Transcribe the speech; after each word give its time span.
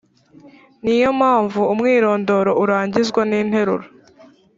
Ni 0.83 0.93
yo 1.01 1.09
mpamvu 1.19 1.61
umwirondoro 1.73 2.51
urangizwa 2.63 3.21
n’interuro 3.29 3.85